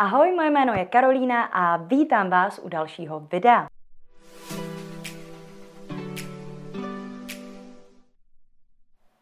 Ahoj, 0.00 0.32
moje 0.34 0.50
jméno 0.50 0.74
je 0.74 0.84
Karolína 0.84 1.42
a 1.42 1.76
vítám 1.76 2.30
vás 2.30 2.58
u 2.58 2.68
dalšího 2.68 3.20
videa. 3.20 3.66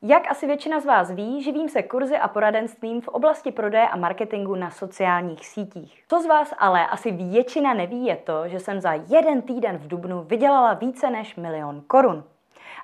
Jak 0.03 0.31
asi 0.31 0.47
většina 0.47 0.81
z 0.81 0.87
vás 0.87 1.11
ví, 1.11 1.43
živím 1.43 1.69
se 1.69 1.83
kurzy 1.83 2.17
a 2.17 2.29
poradenstvím 2.29 3.01
v 3.01 3.09
oblasti 3.09 3.53
prodeje 3.53 3.89
a 3.89 3.97
marketingu 3.97 4.55
na 4.55 4.71
sociálních 4.71 5.47
sítích. 5.47 6.05
Co 6.09 6.21
z 6.21 6.27
vás 6.27 6.55
ale 6.59 6.87
asi 6.87 7.13
většina 7.13 7.75
neví 7.75 8.07
je 8.07 8.17
to, 8.17 8.49
že 8.49 8.61
jsem 8.61 8.81
za 8.81 8.93
jeden 8.93 9.43
týden 9.43 9.79
v 9.79 9.89
Dubnu 9.89 10.23
vydělala 10.23 10.75
více 10.75 11.11
než 11.11 11.37
milion 11.37 11.83
korun. 11.87 12.25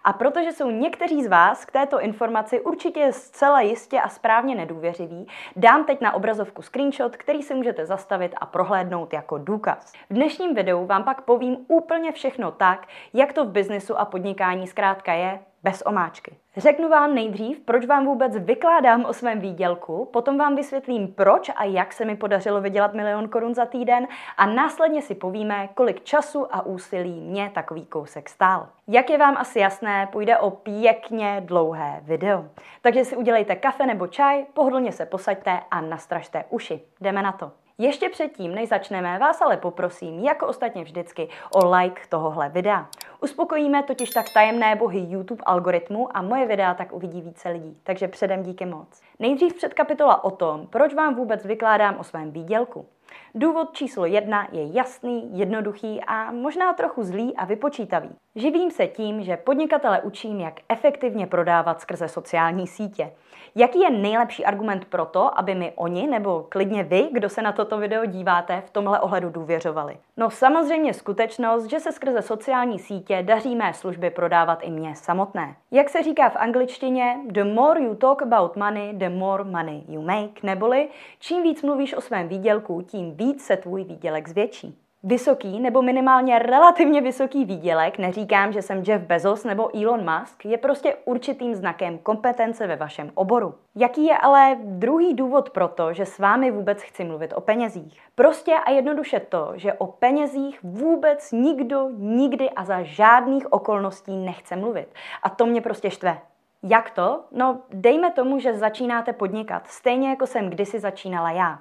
A 0.05 0.13
protože 0.13 0.53
jsou 0.53 0.71
někteří 0.71 1.25
z 1.25 1.27
vás 1.27 1.65
k 1.65 1.73
této 1.73 2.01
informaci 2.01 2.61
určitě 2.61 3.13
zcela 3.13 3.61
jistě 3.61 4.01
a 4.01 4.09
správně 4.09 4.55
nedůvěřiví, 4.55 5.27
dám 5.57 5.85
teď 5.85 6.01
na 6.01 6.15
obrazovku 6.15 6.63
screenshot, 6.63 7.17
který 7.17 7.43
si 7.43 7.55
můžete 7.55 7.87
zastavit 7.87 8.35
a 8.41 8.47
prohlédnout 8.47 9.13
jako 9.13 9.39
důkaz. 9.39 9.93
V 10.11 10.15
dnešním 10.15 10.55
videu 10.55 10.87
vám 10.87 11.05
pak 11.05 11.21
povím 11.21 11.57
úplně 11.69 12.13
všechno 12.13 12.51
tak, 12.51 12.87
jak 13.13 13.33
to 13.33 13.45
v 13.45 13.51
biznesu 13.51 13.99
a 13.99 14.05
podnikání 14.05 14.67
zkrátka 14.67 15.13
je, 15.13 15.41
bez 15.65 15.83
omáčky. 15.87 16.37
Řeknu 16.57 16.89
vám 16.89 17.15
nejdřív, 17.15 17.61
proč 17.61 17.87
vám 17.87 18.07
vůbec 18.07 18.37
vykládám 18.39 19.05
o 19.05 19.13
svém 19.13 19.41
výdělku, 19.41 20.09
potom 20.13 20.39
vám 20.39 20.57
vysvětlím, 20.57 21.09
proč 21.09 21.51
a 21.57 21.65
jak 21.65 21.93
se 21.93 22.05
mi 22.05 22.17
podařilo 22.17 22.61
vydělat 22.61 22.95
milion 22.95 23.29
korun 23.29 23.55
za 23.55 23.65
týden 23.65 24.07
a 24.37 24.47
následně 24.47 25.03
si 25.03 25.15
povíme, 25.15 25.69
kolik 25.75 26.05
času 26.05 26.47
a 26.55 26.67
úsilí 26.67 27.21
mě 27.21 27.51
takový 27.55 27.87
kousek 27.87 28.29
stál. 28.29 28.69
Jak 28.89 29.11
je 29.11 29.19
vám 29.19 29.37
asi 29.37 29.59
jasné, 29.59 30.09
půjde 30.13 30.39
o 30.39 30.51
pěkně 30.51 31.43
dlouhé 31.45 32.01
video. 32.03 32.45
Takže 32.83 33.05
si 33.05 33.17
udělejte 33.17 33.57
kafe 33.57 33.87
nebo 33.87 34.07
čaj, 34.07 34.45
pohodlně 34.55 34.93
se 34.93 35.07
posaďte 35.07 35.61
a 35.71 35.81
nastražte 35.81 36.45
uši. 36.51 36.81
Jdeme 37.01 37.23
na 37.23 37.33
to. 37.33 37.51
Ještě 37.79 38.09
předtím, 38.09 38.55
než 38.55 38.69
začneme, 38.69 39.19
vás 39.19 39.43
ale 39.43 39.57
poprosím, 39.57 40.25
jako 40.25 40.47
ostatně 40.47 40.85
vždycky, 40.85 41.29
o 41.51 41.71
like 41.71 42.03
tohohle 42.09 42.49
videa. 42.49 42.87
Uspokojíme 43.25 43.83
totiž 43.83 44.11
tak 44.11 44.27
tajemné 44.35 44.77
bohy 44.77 45.07
YouTube 45.09 45.43
algoritmu 45.47 46.17
a 46.17 46.23
moje 46.23 46.47
videa 46.47 46.75
tak 46.75 46.93
uvidí 46.93 47.21
více 47.21 47.49
lidí, 47.49 47.79
takže 47.83 48.09
předem 48.09 48.43
díky 48.43 48.67
moc. 48.67 49.01
Nejdřív 49.19 49.55
před 49.55 49.75
kapitola 49.75 50.25
o 50.25 50.31
tom, 50.31 50.67
proč 50.67 50.95
vám 50.95 51.15
vůbec 51.15 51.45
vykládám 51.45 51.97
o 51.99 52.05
svém 52.05 52.31
výdělku. 52.31 52.87
Důvod 53.35 53.73
číslo 53.73 54.07
jedna 54.07 54.49
je 54.53 54.73
jasný, 54.73 55.39
jednoduchý 55.39 56.01
a 56.07 56.33
možná 56.33 56.73
trochu 56.73 57.03
zlý 57.03 57.37
a 57.37 57.45
vypočítavý. 57.45 58.11
Živím 58.37 58.71
se 58.71 58.87
tím, 58.87 59.23
že 59.23 59.37
podnikatele 59.37 60.01
učím, 60.01 60.41
jak 60.41 60.55
efektivně 60.69 61.27
prodávat 61.27 61.81
skrze 61.81 62.09
sociální 62.09 62.67
sítě. 62.67 63.13
Jaký 63.57 63.81
je 63.81 63.91
nejlepší 63.91 64.45
argument 64.45 64.85
pro 64.85 65.05
to, 65.05 65.39
aby 65.39 65.55
mi 65.55 65.73
oni, 65.77 66.07
nebo 66.07 66.47
klidně 66.49 66.83
vy, 66.83 67.09
kdo 67.13 67.29
se 67.29 67.43
na 67.43 67.53
toto 67.53 67.79
video 67.79 68.07
díváte, 68.07 68.63
v 68.67 68.71
tomhle 68.71 69.01
ohledu 69.01 69.31
důvěřovali? 69.31 69.97
No 70.17 70.31
samozřejmě 70.31 70.95
skutečnost, 70.95 71.65
že 71.65 71.81
se 71.81 71.93
skrze 71.93 72.23
sociální 72.23 72.79
sítě 72.79 73.23
daří 73.23 73.57
mé 73.57 73.75
služby 73.75 74.11
prodávat 74.11 74.59
i 74.63 74.71
mě 74.71 74.97
samotné. 74.97 75.57
Jak 75.71 75.89
se 75.89 76.03
říká 76.03 76.29
v 76.29 76.37
angličtině, 76.37 77.19
the 77.27 77.45
more 77.45 77.83
you 77.83 77.95
talk 77.95 78.23
about 78.23 78.57
money, 78.57 78.93
the 78.93 79.09
more 79.09 79.45
money 79.45 79.83
you 79.89 80.03
make, 80.03 80.41
neboli 80.43 80.89
čím 81.19 81.43
víc 81.43 81.63
mluvíš 81.63 81.95
o 81.95 82.01
svém 82.01 82.29
výdělku, 82.29 82.83
tím 82.95 83.17
víc 83.17 83.45
se 83.45 83.57
tvůj 83.57 83.85
výdělek 83.85 84.29
zvětší. 84.29 84.79
Vysoký 85.03 85.61
nebo 85.61 85.83
minimálně 85.83 86.39
relativně 86.39 87.01
vysoký 87.01 87.45
výdělek, 87.45 87.99
neříkám, 87.99 88.53
že 88.53 88.63
jsem 88.63 88.83
Jeff 88.87 89.05
Bezos 89.05 89.45
nebo 89.45 89.77
Elon 89.77 90.11
Musk, 90.11 90.45
je 90.45 90.59
prostě 90.59 90.97
určitým 91.05 91.55
znakem 91.55 91.99
kompetence 91.99 92.67
ve 92.67 92.77
vašem 92.77 93.11
oboru. 93.15 93.55
Jaký 93.75 94.05
je 94.05 94.19
ale 94.19 94.57
druhý 94.63 95.15
důvod 95.15 95.51
pro 95.51 95.69
to, 95.69 95.93
že 95.93 96.07
s 96.07 96.19
vámi 96.19 96.51
vůbec 96.51 96.83
chci 96.83 97.05
mluvit 97.05 97.33
o 97.37 97.41
penězích? 97.41 98.01
Prostě 98.15 98.55
a 98.55 98.71
jednoduše 98.71 99.21
to, 99.21 99.53
že 99.55 99.73
o 99.73 99.87
penězích 99.87 100.59
vůbec 100.63 101.33
nikdo 101.33 101.89
nikdy 101.97 102.51
a 102.51 102.65
za 102.65 102.83
žádných 102.83 103.53
okolností 103.53 104.17
nechce 104.17 104.57
mluvit. 104.57 104.89
A 105.23 105.29
to 105.31 105.47
mě 105.47 105.61
prostě 105.61 105.91
štve. 105.91 106.19
Jak 106.63 106.91
to? 106.91 107.25
No, 107.33 107.61
dejme 107.71 108.11
tomu, 108.11 108.39
že 108.39 108.55
začínáte 108.55 109.13
podnikat, 109.13 109.67
stejně 109.67 110.09
jako 110.09 110.27
jsem 110.27 110.51
kdysi 110.51 110.81
začínala 110.81 111.31
já. 111.31 111.59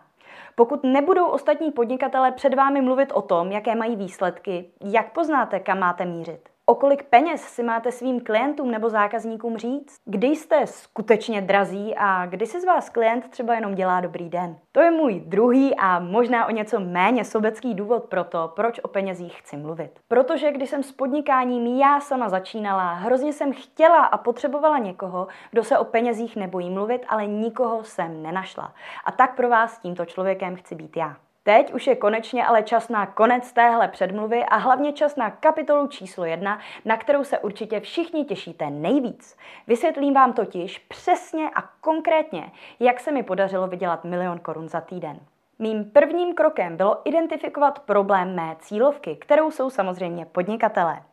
Pokud 0.56 0.84
nebudou 0.84 1.26
ostatní 1.26 1.72
podnikatele 1.72 2.32
před 2.32 2.54
vámi 2.54 2.82
mluvit 2.82 3.12
o 3.12 3.22
tom, 3.22 3.52
jaké 3.52 3.76
mají 3.76 3.96
výsledky, 3.96 4.72
jak 4.82 5.14
poznáte, 5.14 5.60
kam 5.60 5.80
máte 5.80 6.06
mířit? 6.06 6.53
O 6.66 6.76
kolik 6.76 7.04
peněz 7.04 7.42
si 7.42 7.64
máte 7.64 7.92
svým 7.92 8.22
klientům 8.22 8.72
nebo 8.72 8.90
zákazníkům 8.90 9.58
říct? 9.58 9.98
Kdy 10.06 10.28
jste 10.28 10.68
skutečně 10.68 11.42
drazí 11.42 11.96
a 11.98 12.26
kdy 12.26 12.46
si 12.46 12.62
z 12.62 12.66
vás 12.66 12.90
klient 12.90 13.30
třeba 13.30 13.56
jenom 13.56 13.76
dělá 13.76 14.02
dobrý 14.02 14.30
den? 14.30 14.58
To 14.72 14.82
je 14.82 14.92
můj 14.92 15.20
druhý 15.20 15.76
a 15.76 16.00
možná 16.00 16.46
o 16.46 16.52
něco 16.52 16.80
méně 16.80 17.26
sobecký 17.26 17.74
důvod 17.74 18.04
pro 18.04 18.24
to, 18.24 18.52
proč 18.56 18.80
o 18.84 18.88
penězích 18.88 19.40
chci 19.40 19.58
mluvit. 19.58 20.00
Protože 20.08 20.52
když 20.52 20.70
jsem 20.70 20.84
s 20.84 20.92
podnikáním 20.92 21.78
já 21.78 22.00
sama 22.00 22.30
začínala, 22.30 22.94
hrozně 22.94 23.34
jsem 23.34 23.54
chtěla 23.54 24.06
a 24.06 24.18
potřebovala 24.18 24.78
někoho, 24.78 25.28
kdo 25.52 25.64
se 25.64 25.78
o 25.78 25.86
penězích 25.86 26.36
nebojí 26.36 26.70
mluvit, 26.70 27.06
ale 27.08 27.26
nikoho 27.26 27.84
jsem 27.84 28.24
nenašla. 28.24 28.74
A 29.06 29.12
tak 29.12 29.36
pro 29.36 29.50
vás 29.50 29.80
tímto 29.80 30.06
člověkem 30.06 30.56
chci 30.56 30.76
být 30.76 30.98
já. 30.98 31.16
Teď 31.46 31.74
už 31.74 31.88
je 31.88 31.96
konečně 31.96 32.46
ale 32.46 32.64
čas 32.64 32.90
na 32.90 33.06
konec 33.06 33.54
téhle 33.54 33.88
předmluvy 33.88 34.44
a 34.46 34.58
hlavně 34.58 34.94
čas 34.94 35.16
na 35.16 35.32
kapitolu 35.32 35.88
číslo 35.88 36.26
jedna, 36.26 36.60
na 36.86 36.98
kterou 36.98 37.24
se 37.24 37.40
určitě 37.40 37.80
všichni 37.80 38.26
těšíte 38.26 38.70
nejvíc. 38.70 39.38
Vysvětlím 39.68 40.14
vám 40.14 40.34
totiž 40.34 40.80
přesně 40.80 41.50
a 41.56 41.62
konkrétně, 41.82 42.52
jak 42.80 43.00
se 43.00 43.12
mi 43.12 43.24
podařilo 43.24 43.68
vydělat 43.68 44.04
milion 44.04 44.40
korun 44.40 44.70
za 44.70 44.82
týden. 44.82 45.20
Mým 45.60 45.86
prvním 45.86 46.36
krokem 46.36 46.78
bylo 46.78 47.02
identifikovat 47.06 47.80
problém 47.80 48.36
mé 48.36 48.56
cílovky, 48.60 49.16
kterou 49.16 49.52
jsou 49.52 49.70
samozřejmě 49.70 50.26
podnikatelé. 50.26 51.04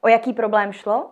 O 0.00 0.08
jaký 0.08 0.32
problém 0.32 0.72
šlo? 0.72 1.10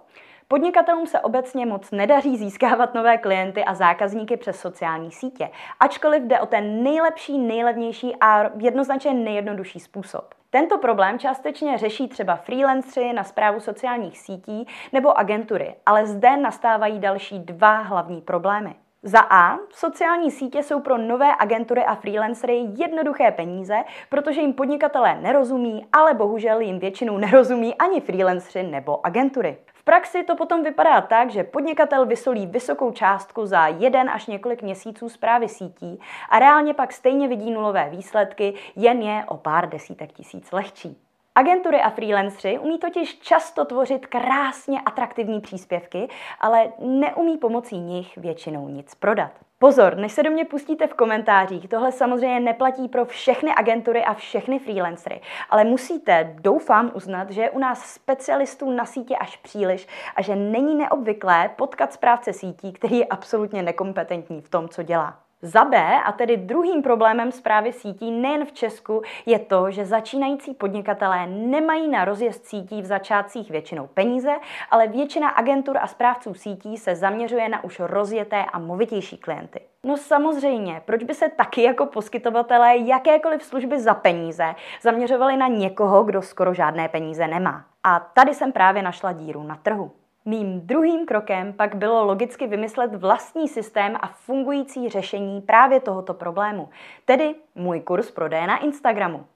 Podnikatelům 0.49 1.06
se 1.06 1.21
obecně 1.21 1.66
moc 1.66 1.91
nedaří 1.91 2.37
získávat 2.37 2.94
nové 2.94 3.19
klienty 3.19 3.65
a 3.65 3.75
zákazníky 3.75 4.37
přes 4.37 4.60
sociální 4.60 5.12
sítě, 5.12 5.50
ačkoliv 5.81 6.22
jde 6.22 6.41
o 6.41 6.47
ten 6.47 6.82
nejlepší, 6.82 7.38
nejlevnější 7.38 8.16
a 8.21 8.50
jednoznačně 8.59 9.15
nejjednodušší 9.15 9.81
způsob. 9.81 10.34
Tento 10.50 10.78
problém 10.78 11.19
částečně 11.19 11.78
řeší 11.78 12.09
třeba 12.09 12.37
freelancři 12.37 13.12
na 13.12 13.25
zprávu 13.25 13.60
sociálních 13.60 14.19
sítí 14.19 14.66
nebo 14.93 15.19
agentury, 15.19 15.75
ale 15.87 16.06
zde 16.06 16.37
nastávají 16.37 16.99
další 16.99 17.38
dva 17.38 17.76
hlavní 17.76 18.21
problémy. 18.21 18.75
Za 19.03 19.21
A, 19.31 19.59
sociální 19.71 20.31
sítě 20.31 20.62
jsou 20.62 20.81
pro 20.81 20.99
nové 20.99 21.28
agentury 21.38 21.84
a 21.84 21.94
freelancery 21.94 22.66
jednoduché 22.76 23.31
peníze, 23.31 23.84
protože 24.09 24.41
jim 24.41 24.53
podnikatelé 24.53 25.15
nerozumí, 25.21 25.87
ale 25.93 26.15
bohužel 26.15 26.61
jim 26.61 26.78
většinou 26.78 27.19
nerozumí 27.19 27.75
ani 27.75 28.00
freelancři 28.00 28.62
nebo 28.62 29.06
agentury 29.06 29.56
praxi 29.84 30.22
to 30.22 30.37
potom 30.37 30.62
vypadá 30.62 31.00
tak, 31.00 31.31
že 31.31 31.45
podnikatel 31.45 32.06
vysolí 32.06 32.47
vysokou 32.47 32.91
částku 32.91 33.47
za 33.47 33.67
jeden 33.67 34.11
až 34.11 34.27
několik 34.27 34.62
měsíců 34.62 35.09
zprávy 35.09 35.49
sítí 35.49 36.00
a 36.28 36.39
reálně 36.39 36.75
pak 36.75 36.93
stejně 36.93 37.28
vidí 37.28 37.50
nulové 37.50 37.91
výsledky, 37.91 38.55
jen 38.77 39.03
je 39.03 39.25
o 39.28 39.37
pár 39.37 39.69
desítek 39.69 40.12
tisíc 40.12 40.53
lehčí. 40.53 40.99
Agentury 41.34 41.81
a 41.81 41.91
freelancři 41.91 42.59
umí 42.59 42.78
totiž 42.78 43.19
často 43.19 43.65
tvořit 43.65 44.06
krásně 44.06 44.81
atraktivní 44.81 45.41
příspěvky, 45.41 46.09
ale 46.41 46.73
neumí 46.78 47.39
pomocí 47.39 47.78
nich 47.78 48.17
většinou 48.17 48.69
nic 48.69 48.94
prodat. 48.94 49.33
Pozor, 49.64 49.97
než 49.97 50.12
se 50.12 50.22
do 50.22 50.30
mě 50.30 50.44
pustíte 50.44 50.86
v 50.86 50.94
komentářích, 50.94 51.69
tohle 51.69 51.92
samozřejmě 51.92 52.41
neplatí 52.41 52.88
pro 52.88 53.04
všechny 53.04 53.54
agentury 53.54 54.04
a 54.04 54.14
všechny 54.14 54.58
freelancery, 54.58 55.20
ale 55.50 55.64
musíte, 55.64 56.34
doufám, 56.41 56.91
uznat, 56.94 57.30
že 57.30 57.42
je 57.42 57.50
u 57.50 57.58
nás 57.58 57.84
specialistů 57.84 58.70
na 58.70 58.84
sítě 58.84 59.16
až 59.16 59.36
příliš 59.36 59.88
a 60.16 60.22
že 60.22 60.36
není 60.36 60.75
neobvyklé 60.75 61.50
potkat 61.56 61.92
správce 61.92 62.32
sítí, 62.32 62.72
který 62.72 62.98
je 62.98 63.06
absolutně 63.06 63.62
nekompetentní 63.62 64.41
v 64.41 64.48
tom, 64.48 64.69
co 64.69 64.82
dělá. 64.82 65.24
Za 65.44 65.65
B, 65.65 65.78
a 66.05 66.12
tedy 66.12 66.37
druhým 66.37 66.82
problémem 66.82 67.32
zprávy 67.32 67.72
sítí 67.72 68.10
nejen 68.10 68.47
v 68.47 68.53
Česku, 68.53 69.03
je 69.27 69.38
to, 69.38 69.70
že 69.70 69.85
začínající 69.85 70.55
podnikatelé 70.55 71.26
nemají 71.26 71.88
na 71.88 72.05
rozjezd 72.05 72.46
sítí 72.46 72.82
v 72.82 72.85
začátcích 72.85 73.50
většinou 73.50 73.87
peníze, 73.87 74.32
ale 74.70 74.87
většina 74.88 75.29
agentur 75.29 75.79
a 75.79 75.87
správců 75.87 76.35
sítí 76.35 76.76
se 76.76 76.96
zaměřuje 76.96 77.49
na 77.49 77.64
už 77.64 77.81
rozjeté 77.81 78.44
a 78.52 78.58
movitější 78.58 79.19
klienty. 79.19 79.61
No 79.85 79.96
samozřejmě, 79.96 80.82
proč 80.85 81.02
by 81.05 81.14
se 81.14 81.29
taky 81.29 81.62
jako 81.62 81.87
poskytovatelé 81.87 82.76
jakékoliv 82.76 83.43
služby 83.43 83.81
za 83.81 83.94
peníze 83.94 84.55
zaměřovali 84.82 85.37
na 85.37 85.49
někoho, 85.49 86.05
kdo 86.05 86.23
skoro 86.23 86.55
žádné 86.55 86.88
peníze 86.88 87.29
nemá? 87.29 87.64
A 87.82 88.00
tady 88.00 88.35
jsem 88.35 88.52
právě 88.52 88.82
našla 88.82 89.12
díru 89.12 89.43
na 89.43 89.56
trhu. 89.56 89.93
Mým 90.26 90.61
druhým 90.61 91.06
krokem 91.06 91.53
pak 91.53 91.75
bylo 91.75 92.05
logicky 92.05 92.47
vymyslet 92.47 92.94
vlastní 92.94 93.49
systém 93.49 93.97
a 94.00 94.06
fungující 94.06 94.88
řešení 94.88 95.41
právě 95.41 95.81
tohoto 95.81 96.15
problému, 96.15 96.69
tedy 97.05 97.35
můj 97.55 97.81
kurz 97.81 98.11
prodeje 98.11 98.47
na 98.47 98.59
Instagramu. 98.59 99.26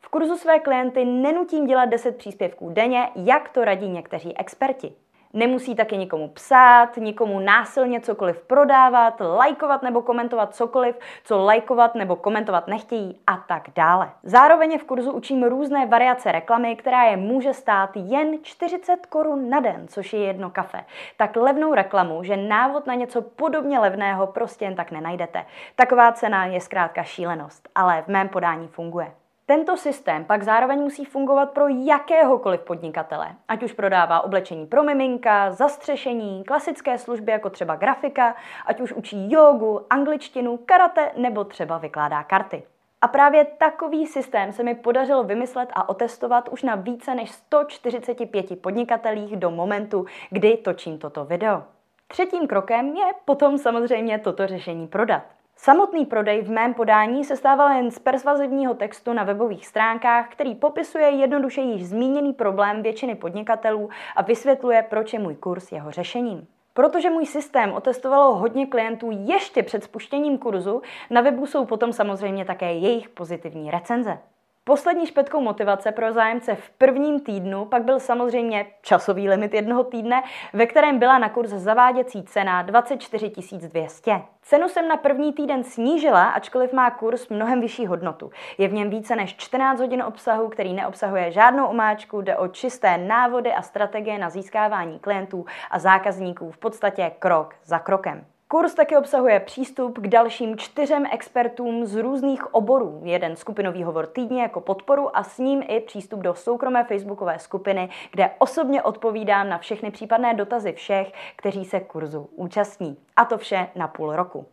V 0.00 0.08
kurzu 0.08 0.36
své 0.36 0.58
klienty 0.58 1.04
nenutím 1.04 1.66
dělat 1.66 1.84
10 1.84 2.16
příspěvků 2.16 2.70
denně, 2.70 3.08
jak 3.16 3.48
to 3.48 3.64
radí 3.64 3.88
někteří 3.88 4.38
experti. 4.38 4.92
Nemusí 5.34 5.74
taky 5.74 5.96
nikomu 5.96 6.28
psát, 6.28 6.96
nikomu 6.96 7.40
násilně 7.40 8.00
cokoliv 8.00 8.40
prodávat, 8.40 9.20
lajkovat 9.20 9.82
nebo 9.82 10.02
komentovat 10.02 10.54
cokoliv, 10.54 10.98
co 11.24 11.38
lajkovat 11.38 11.94
nebo 11.94 12.16
komentovat 12.16 12.68
nechtějí 12.68 13.20
a 13.26 13.36
tak 13.36 13.68
dále. 13.76 14.10
Zároveň 14.22 14.78
v 14.78 14.84
kurzu 14.84 15.12
učím 15.12 15.42
různé 15.42 15.86
variace 15.86 16.32
reklamy, 16.32 16.76
která 16.76 17.02
je 17.02 17.16
může 17.16 17.54
stát 17.54 17.90
jen 17.94 18.38
40 18.42 19.06
korun 19.06 19.50
na 19.50 19.60
den, 19.60 19.88
což 19.88 20.12
je 20.12 20.20
jedno 20.20 20.50
kafe. 20.50 20.84
Tak 21.16 21.36
levnou 21.36 21.74
reklamu, 21.74 22.22
že 22.22 22.36
návod 22.36 22.86
na 22.86 22.94
něco 22.94 23.22
podobně 23.22 23.78
levného 23.78 24.26
prostě 24.26 24.64
jen 24.64 24.74
tak 24.74 24.90
nenajdete. 24.90 25.44
Taková 25.76 26.12
cena 26.12 26.46
je 26.46 26.60
zkrátka 26.60 27.02
šílenost, 27.02 27.68
ale 27.74 28.02
v 28.02 28.08
mém 28.08 28.28
podání 28.28 28.68
funguje. 28.68 29.23
Tento 29.46 29.76
systém 29.76 30.24
pak 30.24 30.42
zároveň 30.42 30.80
musí 30.80 31.04
fungovat 31.04 31.50
pro 31.50 31.68
jakéhokoliv 31.68 32.60
podnikatele, 32.60 33.34
ať 33.48 33.62
už 33.62 33.72
prodává 33.72 34.20
oblečení 34.20 34.66
pro 34.66 34.82
miminka, 34.82 35.50
zastřešení, 35.52 36.44
klasické 36.44 36.98
služby 36.98 37.32
jako 37.32 37.50
třeba 37.50 37.76
grafika, 37.76 38.36
ať 38.66 38.80
už 38.80 38.92
učí 38.92 39.32
jogu, 39.32 39.80
angličtinu, 39.90 40.56
karate 40.56 41.12
nebo 41.16 41.44
třeba 41.44 41.78
vykládá 41.78 42.22
karty. 42.22 42.62
A 43.02 43.08
právě 43.08 43.44
takový 43.44 44.06
systém 44.06 44.52
se 44.52 44.62
mi 44.62 44.74
podařilo 44.74 45.24
vymyslet 45.24 45.68
a 45.72 45.88
otestovat 45.88 46.48
už 46.48 46.62
na 46.62 46.74
více 46.74 47.14
než 47.14 47.30
145 47.30 48.62
podnikatelích 48.62 49.36
do 49.36 49.50
momentu, 49.50 50.06
kdy 50.30 50.56
točím 50.56 50.98
toto 50.98 51.24
video. 51.24 51.62
Třetím 52.08 52.46
krokem 52.46 52.86
je 52.96 53.06
potom 53.24 53.58
samozřejmě 53.58 54.18
toto 54.18 54.46
řešení 54.46 54.88
prodat. 54.88 55.22
Samotný 55.64 56.06
prodej 56.06 56.42
v 56.42 56.50
mém 56.50 56.74
podání 56.74 57.24
se 57.24 57.36
stával 57.36 57.70
jen 57.76 57.90
z 57.90 57.98
persvazivního 57.98 58.74
textu 58.74 59.12
na 59.12 59.24
webových 59.24 59.66
stránkách, 59.66 60.28
který 60.28 60.54
popisuje 60.54 61.10
jednoduše 61.10 61.60
již 61.60 61.86
zmíněný 61.86 62.32
problém 62.32 62.82
většiny 62.82 63.14
podnikatelů 63.14 63.90
a 64.16 64.22
vysvětluje, 64.22 64.82
proč 64.82 65.12
je 65.12 65.18
můj 65.18 65.34
kurz 65.34 65.72
jeho 65.72 65.90
řešením. 65.90 66.46
Protože 66.74 67.10
můj 67.10 67.26
systém 67.26 67.72
otestovalo 67.72 68.34
hodně 68.34 68.66
klientů 68.66 69.10
ještě 69.10 69.62
před 69.62 69.84
spuštěním 69.84 70.38
kurzu, 70.38 70.82
na 71.10 71.20
webu 71.20 71.46
jsou 71.46 71.64
potom 71.64 71.92
samozřejmě 71.92 72.44
také 72.44 72.72
jejich 72.72 73.08
pozitivní 73.08 73.70
recenze. 73.70 74.18
Poslední 74.66 75.06
špetkou 75.06 75.40
motivace 75.40 75.92
pro 75.92 76.12
zájemce 76.12 76.54
v 76.54 76.70
prvním 76.70 77.20
týdnu 77.20 77.64
pak 77.64 77.82
byl 77.82 78.00
samozřejmě 78.00 78.66
časový 78.82 79.28
limit 79.28 79.54
jednoho 79.54 79.84
týdne, 79.84 80.22
ve 80.52 80.66
kterém 80.66 80.98
byla 80.98 81.18
na 81.18 81.28
kurz 81.28 81.50
zaváděcí 81.50 82.22
cena 82.22 82.62
24 82.62 83.32
200. 83.68 84.22
Cenu 84.42 84.68
jsem 84.68 84.88
na 84.88 84.96
první 84.96 85.32
týden 85.32 85.64
snížila, 85.64 86.24
ačkoliv 86.24 86.72
má 86.72 86.90
kurz 86.90 87.28
mnohem 87.28 87.60
vyšší 87.60 87.86
hodnotu. 87.86 88.30
Je 88.58 88.68
v 88.68 88.72
něm 88.72 88.90
více 88.90 89.16
než 89.16 89.36
14 89.36 89.80
hodin 89.80 90.02
obsahu, 90.02 90.48
který 90.48 90.72
neobsahuje 90.72 91.32
žádnou 91.32 91.66
omáčku, 91.66 92.20
jde 92.20 92.36
o 92.36 92.48
čisté 92.48 92.98
návody 92.98 93.52
a 93.52 93.62
strategie 93.62 94.18
na 94.18 94.30
získávání 94.30 94.98
klientů 94.98 95.44
a 95.70 95.78
zákazníků 95.78 96.50
v 96.50 96.58
podstatě 96.58 97.12
krok 97.18 97.54
za 97.64 97.78
krokem. 97.78 98.26
Kurs 98.54 98.74
taky 98.74 98.96
obsahuje 98.96 99.40
přístup 99.40 99.98
k 99.98 100.08
dalším 100.08 100.56
čtyřem 100.56 101.06
expertům 101.12 101.86
z 101.86 101.96
různých 101.96 102.54
oborů. 102.54 103.00
Jeden 103.04 103.36
skupinový 103.36 103.82
hovor 103.82 104.06
týdně 104.06 104.42
jako 104.42 104.60
podporu 104.60 105.16
a 105.16 105.24
s 105.24 105.38
ním 105.38 105.62
i 105.68 105.80
přístup 105.80 106.20
do 106.20 106.34
soukromé 106.34 106.84
facebookové 106.84 107.38
skupiny, 107.38 107.88
kde 108.12 108.30
osobně 108.38 108.82
odpovídám 108.82 109.48
na 109.48 109.58
všechny 109.58 109.90
případné 109.90 110.34
dotazy 110.34 110.72
všech, 110.72 111.12
kteří 111.36 111.64
se 111.64 111.80
kurzu 111.80 112.28
účastní. 112.36 112.96
A 113.16 113.24
to 113.24 113.38
vše 113.38 113.68
na 113.74 113.88
půl 113.88 114.16
roku. 114.16 114.46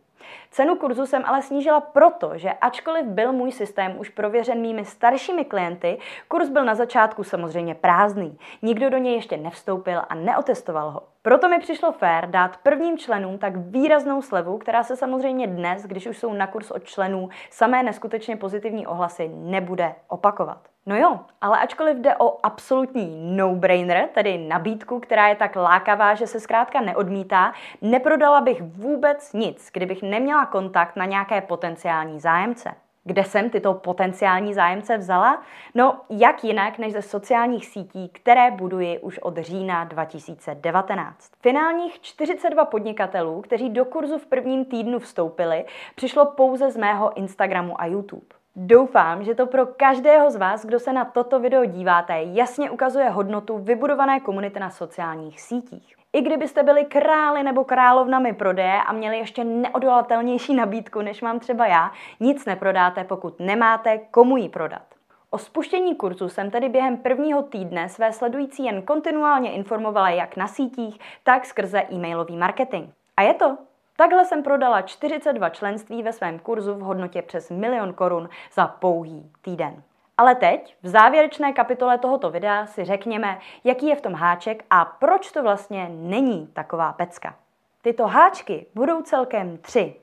Cenu 0.50 0.76
kurzu 0.76 1.06
jsem 1.06 1.22
ale 1.26 1.42
snížila 1.42 1.80
proto, 1.80 2.32
že 2.34 2.52
ačkoliv 2.52 3.06
byl 3.06 3.32
můj 3.32 3.52
systém 3.52 3.98
už 3.98 4.08
prověřen 4.08 4.60
mými 4.60 4.84
staršími 4.84 5.44
klienty, 5.44 5.98
kurz 6.28 6.48
byl 6.48 6.64
na 6.64 6.74
začátku 6.74 7.24
samozřejmě 7.24 7.74
prázdný. 7.74 8.38
Nikdo 8.62 8.90
do 8.90 8.98
něj 8.98 9.14
ještě 9.14 9.36
nevstoupil 9.36 10.02
a 10.08 10.14
neotestoval 10.14 10.90
ho. 10.90 11.02
Proto 11.22 11.48
mi 11.48 11.58
přišlo 11.58 11.92
fér 11.92 12.30
dát 12.30 12.56
prvním 12.56 12.98
členům 12.98 13.38
tak 13.38 13.56
výraznou 13.56 14.22
slevu, 14.22 14.58
která 14.58 14.82
se 14.82 14.96
samozřejmě 14.96 15.46
dnes, 15.46 15.82
když 15.82 16.06
už 16.06 16.18
jsou 16.18 16.32
na 16.32 16.46
kurz 16.46 16.70
od 16.70 16.84
členů, 16.84 17.28
samé 17.50 17.82
neskutečně 17.82 18.36
pozitivní 18.36 18.86
ohlasy 18.86 19.30
nebude 19.34 19.94
opakovat. 20.08 20.71
No 20.86 20.96
jo, 20.96 21.20
ale 21.40 21.58
ačkoliv 21.58 21.96
jde 21.96 22.16
o 22.16 22.38
absolutní 22.42 23.36
no-brainer, 23.36 24.08
tedy 24.14 24.38
nabídku, 24.38 25.00
která 25.00 25.28
je 25.28 25.36
tak 25.36 25.56
lákavá, 25.56 26.14
že 26.14 26.26
se 26.26 26.40
zkrátka 26.40 26.80
neodmítá, 26.80 27.52
neprodala 27.82 28.40
bych 28.40 28.62
vůbec 28.62 29.32
nic, 29.32 29.70
kdybych 29.72 30.02
neměla 30.02 30.46
kontakt 30.46 30.96
na 30.96 31.04
nějaké 31.04 31.40
potenciální 31.40 32.20
zájemce. 32.20 32.74
Kde 33.04 33.24
jsem 33.24 33.50
tyto 33.50 33.74
potenciální 33.74 34.54
zájemce 34.54 34.98
vzala? 34.98 35.42
No, 35.74 36.00
jak 36.10 36.44
jinak 36.44 36.78
než 36.78 36.92
ze 36.92 37.02
sociálních 37.02 37.66
sítí, 37.66 38.08
které 38.08 38.50
buduji 38.50 38.98
už 38.98 39.18
od 39.18 39.38
října 39.38 39.84
2019. 39.84 41.32
Finálních 41.40 42.00
42 42.00 42.64
podnikatelů, 42.64 43.40
kteří 43.40 43.70
do 43.70 43.84
kurzu 43.84 44.18
v 44.18 44.26
prvním 44.26 44.64
týdnu 44.64 44.98
vstoupili, 44.98 45.64
přišlo 45.94 46.26
pouze 46.26 46.70
z 46.70 46.76
mého 46.76 47.16
Instagramu 47.16 47.80
a 47.80 47.86
YouTube. 47.86 48.41
Doufám, 48.56 49.24
že 49.24 49.34
to 49.34 49.46
pro 49.46 49.66
každého 49.66 50.30
z 50.30 50.36
vás, 50.36 50.64
kdo 50.64 50.78
se 50.80 50.92
na 50.92 51.04
toto 51.04 51.40
video 51.40 51.64
díváte, 51.64 52.22
jasně 52.22 52.70
ukazuje 52.70 53.08
hodnotu 53.08 53.58
vybudované 53.58 54.20
komunity 54.20 54.60
na 54.60 54.70
sociálních 54.70 55.40
sítích. 55.40 55.96
I 56.12 56.20
kdybyste 56.20 56.62
byli 56.62 56.84
králi 56.84 57.42
nebo 57.42 57.64
královnami 57.64 58.32
prodeje 58.32 58.82
a 58.82 58.92
měli 58.92 59.18
ještě 59.18 59.44
neodolatelnější 59.44 60.54
nabídku, 60.54 61.02
než 61.02 61.22
mám 61.22 61.40
třeba 61.40 61.66
já, 61.66 61.90
nic 62.20 62.44
neprodáte, 62.44 63.04
pokud 63.04 63.40
nemáte 63.40 63.98
komu 63.98 64.36
ji 64.36 64.48
prodat. 64.48 64.82
O 65.30 65.38
spuštění 65.38 65.94
kurzu 65.94 66.28
jsem 66.28 66.50
tedy 66.50 66.68
během 66.68 66.96
prvního 66.96 67.42
týdne 67.42 67.88
své 67.88 68.12
sledující 68.12 68.64
jen 68.64 68.82
kontinuálně 68.82 69.52
informovala 69.52 70.10
jak 70.10 70.36
na 70.36 70.46
sítích, 70.46 70.98
tak 71.24 71.46
skrze 71.46 71.82
e-mailový 71.92 72.36
marketing. 72.36 72.88
A 73.16 73.22
je 73.22 73.34
to. 73.34 73.56
Takhle 73.96 74.24
jsem 74.24 74.42
prodala 74.42 74.82
42 74.82 75.48
členství 75.48 76.02
ve 76.02 76.12
svém 76.12 76.38
kurzu 76.38 76.74
v 76.74 76.80
hodnotě 76.80 77.22
přes 77.22 77.50
milion 77.50 77.94
korun 77.94 78.28
za 78.52 78.66
pouhý 78.66 79.32
týden. 79.42 79.82
Ale 80.18 80.34
teď, 80.34 80.76
v 80.82 80.88
závěrečné 80.88 81.52
kapitole 81.52 81.98
tohoto 81.98 82.30
videa, 82.30 82.66
si 82.66 82.84
řekněme, 82.84 83.38
jaký 83.64 83.86
je 83.86 83.96
v 83.96 84.00
tom 84.00 84.14
háček 84.14 84.64
a 84.70 84.84
proč 84.84 85.32
to 85.32 85.42
vlastně 85.42 85.88
není 85.88 86.46
taková 86.46 86.92
pecka. 86.92 87.34
Tyto 87.82 88.06
háčky 88.06 88.66
budou 88.74 89.02
celkem 89.02 89.58
tři. 89.58 89.96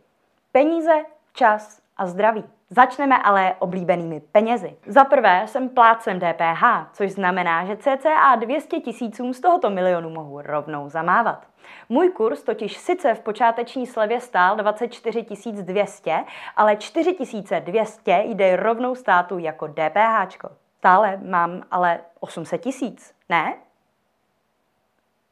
Peníze, 0.51 1.05
čas 1.33 1.81
a 1.97 2.07
zdraví. 2.07 2.58
Začneme 2.71 3.17
ale 3.17 3.55
oblíbenými 3.59 4.19
penězi. 4.19 4.77
Za 4.85 5.03
prvé 5.03 5.43
jsem 5.45 5.69
plácem 5.69 6.19
DPH, 6.19 6.63
což 6.93 7.11
znamená, 7.11 7.65
že 7.65 7.77
cca 7.77 8.35
200 8.35 8.79
tisícům 8.79 9.33
z 9.33 9.39
tohoto 9.39 9.69
milionu 9.69 10.09
mohu 10.09 10.41
rovnou 10.41 10.89
zamávat. 10.89 11.47
Můj 11.89 12.09
kurz 12.09 12.43
totiž 12.43 12.77
sice 12.77 13.13
v 13.13 13.19
počáteční 13.19 13.87
slevě 13.87 14.21
stál 14.21 14.55
24 14.55 15.25
200, 15.61 16.25
ale 16.55 16.75
4 16.75 17.15
200 17.59 18.23
jde 18.25 18.55
rovnou 18.55 18.95
státu 18.95 19.37
jako 19.37 19.67
DPH. 19.67 20.45
Stále 20.77 21.19
mám 21.25 21.63
ale 21.71 21.99
800 22.19 22.61
tisíc, 22.61 23.13
ne? 23.29 23.53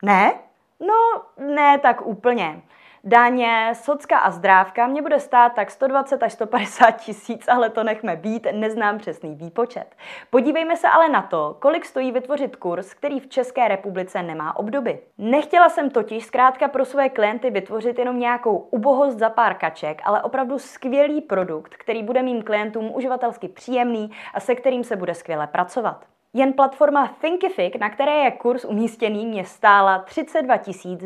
Ne? 0.04 0.34
No, 0.80 1.22
ne 1.56 1.80
tak 1.80 2.06
úplně 2.06 2.62
daně, 3.08 3.72
socka 3.74 4.18
a 4.18 4.32
zdrávka 4.32 4.88
mě 4.88 5.02
bude 5.02 5.20
stát 5.20 5.54
tak 5.54 5.72
120 5.72 6.24
až 6.24 6.34
150 6.34 6.92
tisíc, 6.92 7.48
ale 7.48 7.70
to 7.70 7.84
nechme 7.84 8.16
být, 8.16 8.48
neznám 8.52 8.98
přesný 8.98 9.36
výpočet. 9.36 9.96
Podívejme 10.30 10.76
se 10.76 10.88
ale 10.88 11.10
na 11.10 11.22
to, 11.22 11.58
kolik 11.60 11.86
stojí 11.86 12.12
vytvořit 12.12 12.56
kurz, 12.56 12.94
který 12.94 13.20
v 13.20 13.28
České 13.28 13.68
republice 13.68 14.24
nemá 14.24 14.56
obdoby. 14.56 15.00
Nechtěla 15.18 15.70
jsem 15.70 15.90
totiž 15.90 16.26
zkrátka 16.26 16.68
pro 16.68 16.86
své 16.86 17.10
klienty 17.10 17.52
vytvořit 17.52 18.00
jenom 18.00 18.20
nějakou 18.20 18.58
ubohost 18.58 19.18
za 19.18 19.30
pár 19.30 19.54
kaček, 19.54 20.02
ale 20.06 20.22
opravdu 20.22 20.60
skvělý 20.60 21.22
produkt, 21.22 21.76
který 21.76 22.04
bude 22.04 22.22
mým 22.22 22.44
klientům 22.44 22.92
uživatelsky 22.96 23.48
příjemný 23.48 24.12
a 24.34 24.40
se 24.40 24.56
kterým 24.56 24.84
se 24.84 24.96
bude 24.96 25.14
skvěle 25.14 25.48
pracovat. 25.48 26.17
Jen 26.38 26.54
platforma 26.54 27.08
Thinkific, 27.22 27.74
na 27.80 27.90
které 27.90 28.12
je 28.12 28.32
kurz 28.32 28.66
umístěný, 28.66 29.26
mě 29.26 29.46
stála 29.46 30.00
32 30.00 30.56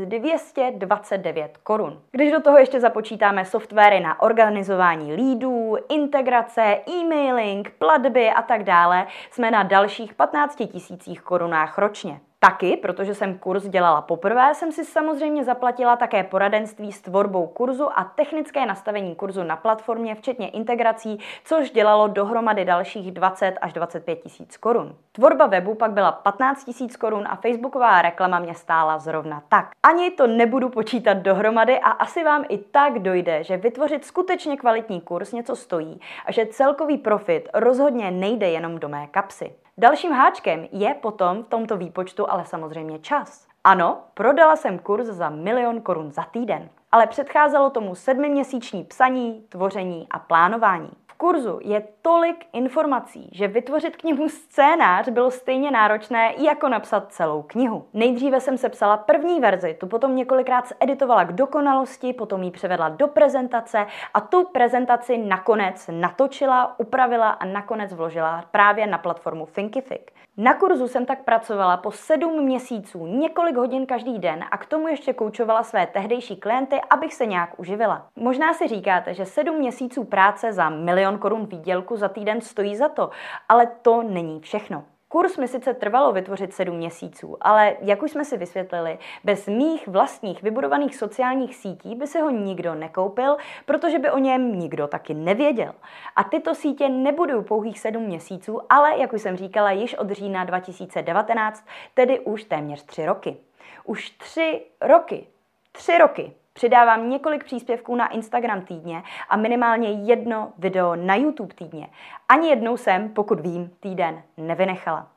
229 0.06 1.58
korun. 1.58 2.02
Když 2.12 2.32
do 2.32 2.42
toho 2.42 2.58
ještě 2.58 2.80
započítáme 2.80 3.46
softwary 3.46 4.00
na 4.00 4.22
organizování 4.22 5.14
lídů, 5.14 5.76
integrace, 5.90 6.80
e-mailing, 6.90 7.72
platby 7.78 8.30
a 8.30 8.42
tak 8.42 8.64
dále, 8.64 9.08
jsme 9.32 9.52
na 9.52 9.64
dalších 9.64 10.14
15 10.14 10.56
tisících 10.72 11.22
korunách 11.22 11.78
ročně. 11.78 12.20
Taky, 12.44 12.78
protože 12.78 13.16
jsem 13.16 13.38
kurz 13.38 13.68
dělala 13.68 14.02
poprvé, 14.02 14.56
jsem 14.56 14.72
si 14.72 14.86
samozřejmě 14.86 15.44
zaplatila 15.44 15.96
také 15.96 16.24
poradenství 16.24 16.92
s 16.92 17.02
tvorbou 17.02 17.48
kurzu 17.48 18.00
a 18.00 18.04
technické 18.04 18.66
nastavení 18.66 19.16
kurzu 19.16 19.44
na 19.44 19.56
platformě, 19.56 20.16
včetně 20.16 20.50
integrací, 20.50 21.20
což 21.44 21.72
dělalo 21.72 22.08
dohromady 22.08 22.66
dalších 22.66 23.12
20 23.12 23.54
až 23.62 23.74
25 23.74 24.16
tisíc 24.16 24.58
korun. 24.58 24.96
Tvorba 25.12 25.46
webu 25.46 25.76
pak 25.76 25.92
byla 25.92 26.12
15 26.12 26.64
tisíc 26.64 26.98
korun 26.98 27.28
a 27.30 27.36
facebooková 27.36 28.02
reklama 28.02 28.40
mě 28.40 28.56
stála 28.56 29.00
zrovna 29.00 29.44
tak. 29.50 29.72
Ani 29.84 30.12
to 30.12 30.28
nebudu 30.28 30.70
počítat 30.70 31.18
dohromady 31.18 31.80
a 31.80 31.90
asi 31.90 32.24
vám 32.24 32.46
i 32.50 32.58
tak 32.58 33.00
dojde, 33.00 33.44
že 33.44 33.58
vytvořit 33.58 34.06
skutečně 34.06 34.58
kvalitní 34.58 35.02
kurz 35.02 35.32
něco 35.32 35.56
stojí 35.56 36.02
a 36.26 36.32
že 36.32 36.46
celkový 36.46 36.98
profit 36.98 37.50
rozhodně 37.54 38.12
nejde 38.12 38.50
jenom 38.50 38.80
do 38.80 38.90
mé 38.90 39.08
kapsy. 39.08 39.61
Dalším 39.78 40.12
háčkem 40.12 40.68
je 40.72 40.94
potom 40.94 41.44
v 41.44 41.48
tomto 41.48 41.78
výpočtu 41.78 42.32
ale 42.32 42.46
samozřejmě 42.46 43.00
čas. 43.00 43.48
Ano, 43.64 44.04
prodala 44.14 44.56
jsem 44.56 44.80
kurz 44.80 45.08
za 45.08 45.30
milion 45.30 45.82
korun 45.82 46.12
za 46.12 46.24
týden, 46.24 46.70
ale 46.92 47.08
předcházelo 47.08 47.70
tomu 47.70 47.96
sedmiměsíční 47.96 48.84
psaní, 48.84 49.46
tvoření 49.50 50.08
a 50.12 50.20
plánování 50.20 50.90
kurzu 51.22 51.60
je 51.64 51.84
tolik 52.02 52.46
informací, 52.54 53.30
že 53.32 53.48
vytvořit 53.48 53.98
k 53.98 54.04
němu 54.04 54.30
scénář 54.30 55.10
bylo 55.10 55.32
stejně 55.32 55.72
náročné 55.72 56.34
jako 56.38 56.70
napsat 56.70 57.12
celou 57.12 57.42
knihu. 57.42 57.86
Nejdříve 57.94 58.40
jsem 58.40 58.58
sepsala 58.58 58.98
první 58.98 59.40
verzi, 59.40 59.74
tu 59.80 59.88
potom 59.88 60.16
několikrát 60.16 60.66
editovala 60.80 61.24
k 61.24 61.32
dokonalosti, 61.32 62.14
potom 62.14 62.44
ji 62.44 62.52
převedla 62.52 62.90
do 62.90 63.08
prezentace 63.08 63.86
a 64.14 64.22
tu 64.22 64.44
prezentaci 64.44 65.18
nakonec 65.18 65.90
natočila, 65.92 66.80
upravila 66.80 67.30
a 67.30 67.46
nakonec 67.46 67.94
vložila 67.94 68.44
právě 68.52 68.88
na 68.88 68.98
platformu 68.98 69.48
Thinkific. 69.52 70.02
Na 70.38 70.54
kurzu 70.54 70.88
jsem 70.88 71.06
tak 71.06 71.24
pracovala 71.24 71.78
po 71.78 71.92
sedm 71.92 72.44
měsíců, 72.44 73.06
několik 73.06 73.56
hodin 73.56 73.86
každý 73.86 74.20
den 74.20 74.44
a 74.52 74.58
k 74.58 74.66
tomu 74.66 74.88
ještě 74.88 75.14
koučovala 75.14 75.64
své 75.64 75.88
tehdejší 75.88 76.36
klienty, 76.36 76.82
abych 76.90 77.14
se 77.14 77.26
nějak 77.26 77.60
uživila. 77.60 78.08
Možná 78.16 78.54
si 78.54 78.68
říkáte, 78.68 79.14
že 79.14 79.26
sedm 79.26 79.56
měsíců 79.56 80.04
práce 80.04 80.54
za 80.54 80.70
milion 80.70 81.11
korun 81.18 81.46
výdělku 81.46 81.98
za 81.98 82.08
týden 82.08 82.42
stojí 82.42 82.76
za 82.76 82.90
to, 82.90 83.10
ale 83.50 83.68
to 83.82 84.04
není 84.04 84.40
všechno. 84.40 84.84
Kurs 85.12 85.38
mi 85.38 85.48
sice 85.48 85.74
trvalo 85.74 86.12
vytvořit 86.12 86.54
sedm 86.54 86.76
měsíců, 86.76 87.38
ale 87.42 87.76
jak 87.82 88.04
už 88.04 88.12
jsme 88.12 88.26
si 88.26 88.38
vysvětlili, 88.38 89.00
bez 89.24 89.48
mých 89.48 89.88
vlastních 89.88 90.44
vybudovaných 90.44 90.96
sociálních 90.96 91.56
sítí 91.56 91.96
by 91.96 92.08
se 92.08 92.22
ho 92.22 92.30
nikdo 92.30 92.76
nekoupil, 92.76 93.38
protože 93.66 94.00
by 94.00 94.12
o 94.12 94.18
něm 94.18 94.60
nikdo 94.60 94.88
taky 94.88 95.14
nevěděl. 95.14 95.74
A 96.16 96.24
tyto 96.24 96.56
sítě 96.56 96.90
nebudou 96.90 97.42
pouhých 97.42 97.80
sedm 97.80 98.04
měsíců, 98.04 98.62
ale, 98.70 98.98
jak 98.98 99.14
už 99.14 99.22
jsem 99.22 99.38
říkala, 99.38 99.72
již 99.72 99.94
od 99.94 100.12
října 100.12 100.44
2019, 100.44 101.66
tedy 101.94 102.20
už 102.20 102.44
téměř 102.44 102.84
tři 102.84 103.06
roky. 103.06 103.38
Už 103.84 104.10
tři 104.10 104.62
roky. 104.82 105.28
Tři 105.72 105.98
roky 105.98 106.34
Přidávám 106.62 107.10
několik 107.10 107.44
příspěvků 107.44 107.96
na 107.96 108.08
Instagram 108.08 108.62
týdně 108.62 109.04
a 109.30 109.38
minimálně 109.38 109.92
jedno 109.92 110.54
video 110.58 110.96
na 110.96 111.16
YouTube 111.16 111.54
týdně. 111.54 111.90
Ani 112.30 112.50
jednou 112.50 112.78
jsem, 112.78 113.10
pokud 113.10 113.40
vím, 113.40 113.72
týden 113.80 114.22
nevynechala. 114.38 115.08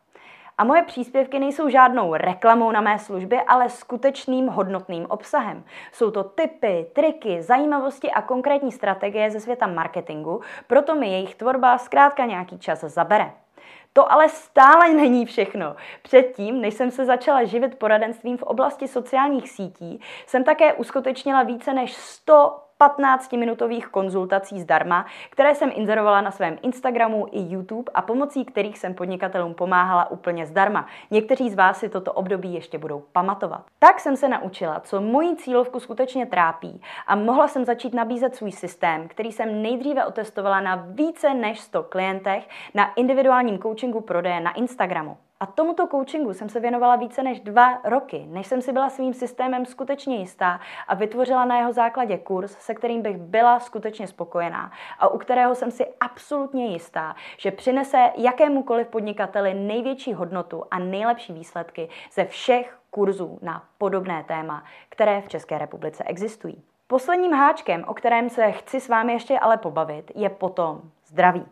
A 0.58 0.64
moje 0.64 0.82
příspěvky 0.82 1.38
nejsou 1.38 1.68
žádnou 1.68 2.14
reklamou 2.14 2.70
na 2.70 2.80
mé 2.80 2.98
službě, 2.98 3.42
ale 3.42 3.68
skutečným 3.68 4.48
hodnotným 4.48 5.06
obsahem. 5.08 5.64
Jsou 5.92 6.10
to 6.10 6.24
tipy, 6.24 6.86
triky, 6.92 7.42
zajímavosti 7.42 8.10
a 8.10 8.22
konkrétní 8.22 8.72
strategie 8.72 9.30
ze 9.30 9.40
světa 9.40 9.66
marketingu, 9.66 10.40
proto 10.66 10.94
mi 10.94 11.08
jejich 11.08 11.34
tvorba 11.34 11.78
zkrátka 11.78 12.24
nějaký 12.24 12.58
čas 12.58 12.80
zabere. 12.80 13.32
To 13.96 14.12
ale 14.12 14.28
stále 14.28 14.88
není 14.88 15.26
všechno. 15.26 15.76
Předtím, 16.02 16.60
než 16.60 16.74
jsem 16.74 16.90
se 16.90 17.04
začala 17.04 17.44
živit 17.44 17.78
poradenstvím 17.78 18.36
v 18.36 18.42
oblasti 18.42 18.88
sociálních 18.88 19.50
sítí, 19.50 20.00
jsem 20.26 20.44
také 20.44 20.72
uskutečnila 20.72 21.42
více 21.42 21.72
než 21.74 21.92
100 21.92 22.63
15-minutových 22.80 23.86
konzultací 23.86 24.60
zdarma, 24.60 25.06
které 25.30 25.54
jsem 25.54 25.70
inzerovala 25.74 26.20
na 26.20 26.30
svém 26.30 26.58
Instagramu 26.62 27.26
i 27.30 27.40
YouTube 27.40 27.92
a 27.94 28.02
pomocí 28.02 28.44
kterých 28.44 28.78
jsem 28.78 28.94
podnikatelům 28.94 29.54
pomáhala 29.54 30.10
úplně 30.10 30.46
zdarma. 30.46 30.86
Někteří 31.10 31.50
z 31.50 31.54
vás 31.54 31.78
si 31.78 31.88
toto 31.88 32.12
období 32.12 32.54
ještě 32.54 32.78
budou 32.78 33.02
pamatovat. 33.12 33.62
Tak 33.78 34.00
jsem 34.00 34.16
se 34.16 34.28
naučila, 34.28 34.80
co 34.80 35.00
moji 35.00 35.36
cílovku 35.36 35.80
skutečně 35.80 36.26
trápí 36.26 36.82
a 37.06 37.16
mohla 37.16 37.48
jsem 37.48 37.64
začít 37.64 37.94
nabízet 37.94 38.36
svůj 38.36 38.52
systém, 38.52 39.08
který 39.08 39.32
jsem 39.32 39.62
nejdříve 39.62 40.06
otestovala 40.06 40.60
na 40.60 40.86
více 40.88 41.34
než 41.34 41.60
100 41.60 41.82
klientech 41.82 42.48
na 42.74 42.92
individuálním 42.94 43.58
coachingu 43.58 44.00
prodeje 44.00 44.40
na 44.40 44.52
Instagramu. 44.52 45.16
A 45.40 45.46
tomuto 45.46 45.86
coachingu 45.86 46.34
jsem 46.34 46.48
se 46.48 46.60
věnovala 46.60 46.96
více 46.96 47.22
než 47.22 47.40
dva 47.40 47.80
roky, 47.84 48.26
než 48.28 48.46
jsem 48.46 48.62
si 48.62 48.72
byla 48.72 48.90
svým 48.90 49.14
systémem 49.14 49.66
skutečně 49.66 50.16
jistá 50.16 50.60
a 50.88 50.94
vytvořila 50.94 51.44
na 51.44 51.58
jeho 51.58 51.72
základě 51.72 52.18
kurz, 52.18 52.56
se 52.58 52.74
kterým 52.74 53.02
bych 53.02 53.16
byla 53.16 53.60
skutečně 53.60 54.06
spokojená 54.06 54.72
a 54.98 55.08
u 55.08 55.18
kterého 55.18 55.54
jsem 55.54 55.70
si 55.70 55.86
absolutně 56.00 56.66
jistá, 56.66 57.14
že 57.38 57.50
přinese 57.50 58.12
jakémukoliv 58.16 58.88
podnikateli 58.88 59.54
největší 59.54 60.14
hodnotu 60.14 60.64
a 60.70 60.78
nejlepší 60.78 61.32
výsledky 61.32 61.88
ze 62.12 62.24
všech 62.24 62.78
kurzů 62.90 63.38
na 63.42 63.64
podobné 63.78 64.24
téma, 64.24 64.64
které 64.88 65.20
v 65.20 65.28
České 65.28 65.58
republice 65.58 66.04
existují. 66.04 66.62
Posledním 66.86 67.32
háčkem, 67.32 67.84
o 67.86 67.94
kterém 67.94 68.30
se 68.30 68.52
chci 68.52 68.80
s 68.80 68.88
vámi 68.88 69.12
ještě 69.12 69.38
ale 69.38 69.56
pobavit, 69.56 70.12
je 70.14 70.30
potom 70.30 70.80
zdraví. 71.06 71.46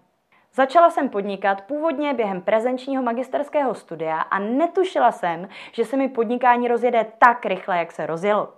Začala 0.54 0.90
jsem 0.90 1.09
podnikat 1.09 1.61
původně 1.61 2.14
během 2.14 2.40
prezenčního 2.40 3.02
magisterského 3.02 3.75
studia 3.75 4.21
a 4.21 4.38
netušila 4.38 5.12
jsem, 5.12 5.49
že 5.73 5.85
se 5.85 5.97
mi 5.97 6.09
podnikání 6.09 6.68
rozjede 6.68 7.06
tak 7.18 7.47
rychle, 7.47 7.78
jak 7.78 7.92
se 7.92 8.06
rozjelo. 8.06 8.52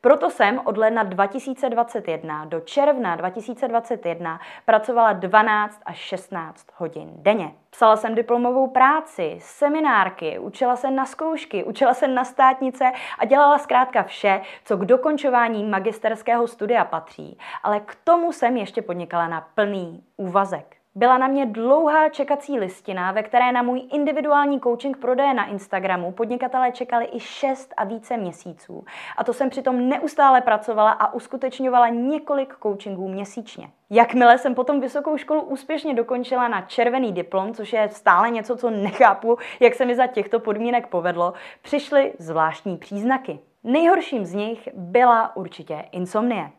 Proto 0.00 0.30
jsem 0.30 0.60
od 0.64 0.76
ledna 0.76 1.02
2021 1.02 2.44
do 2.44 2.60
června 2.60 3.16
2021 3.16 4.40
pracovala 4.64 5.12
12 5.12 5.80
až 5.86 5.98
16 5.98 6.66
hodin 6.76 7.08
denně. 7.12 7.52
Psala 7.70 7.96
jsem 7.96 8.14
diplomovou 8.14 8.66
práci, 8.66 9.38
seminárky, 9.40 10.38
učila 10.38 10.76
se 10.76 10.90
na 10.90 11.06
zkoušky, 11.06 11.64
učila 11.64 11.94
se 11.94 12.08
na 12.08 12.24
státnice 12.24 12.84
a 13.18 13.24
dělala 13.24 13.58
zkrátka 13.58 14.02
vše, 14.02 14.40
co 14.64 14.76
k 14.76 14.84
dokončování 14.84 15.64
magisterského 15.64 16.46
studia 16.46 16.84
patří. 16.84 17.38
Ale 17.62 17.80
k 17.80 17.94
tomu 18.04 18.32
jsem 18.32 18.56
ještě 18.56 18.82
podnikala 18.82 19.28
na 19.28 19.48
plný 19.54 20.04
úvazek. 20.16 20.77
Byla 20.98 21.18
na 21.18 21.28
mě 21.28 21.46
dlouhá 21.46 22.08
čekací 22.08 22.58
listina, 22.58 23.12
ve 23.12 23.22
které 23.22 23.52
na 23.52 23.62
můj 23.62 23.82
individuální 23.92 24.60
coaching 24.60 24.96
prodeje 24.96 25.34
na 25.34 25.46
Instagramu 25.46 26.12
podnikatelé 26.12 26.72
čekali 26.72 27.08
i 27.12 27.20
6 27.20 27.74
a 27.76 27.84
více 27.84 28.16
měsíců. 28.16 28.84
A 29.16 29.24
to 29.24 29.32
jsem 29.32 29.50
přitom 29.50 29.88
neustále 29.88 30.40
pracovala 30.40 30.90
a 30.90 31.12
uskutečňovala 31.12 31.88
několik 31.88 32.54
coachingů 32.62 33.08
měsíčně. 33.08 33.70
Jakmile 33.90 34.38
jsem 34.38 34.54
potom 34.54 34.80
vysokou 34.80 35.16
školu 35.16 35.40
úspěšně 35.40 35.94
dokončila 35.94 36.48
na 36.48 36.60
červený 36.60 37.12
diplom, 37.12 37.54
což 37.54 37.72
je 37.72 37.88
stále 37.88 38.30
něco, 38.30 38.56
co 38.56 38.70
nechápu, 38.70 39.38
jak 39.60 39.74
se 39.74 39.84
mi 39.84 39.96
za 39.96 40.06
těchto 40.06 40.40
podmínek 40.40 40.86
povedlo, 40.86 41.32
přišly 41.62 42.12
zvláštní 42.18 42.76
příznaky. 42.76 43.38
Nejhorším 43.64 44.24
z 44.24 44.34
nich 44.34 44.68
byla 44.74 45.36
určitě 45.36 45.84
insomnie. 45.92 46.50